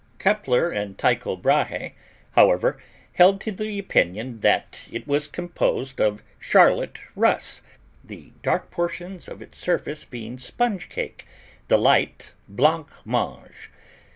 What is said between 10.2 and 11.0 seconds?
sponge